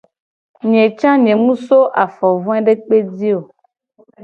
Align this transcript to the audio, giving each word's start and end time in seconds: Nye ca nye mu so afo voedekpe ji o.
Nye 0.69 0.85
ca 0.99 1.11
nye 1.23 1.33
mu 1.43 1.53
so 1.65 1.79
afo 2.03 2.27
voedekpe 2.43 2.97
ji 3.15 3.31
o. 3.39 3.41